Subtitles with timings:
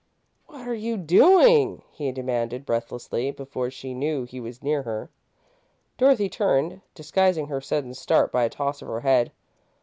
[0.47, 5.11] "What are you doing?" he demanded, breathlessly, before she knew he was near her.
[5.99, 9.31] Dorothy turned, disguising her sudden start by a toss of her head.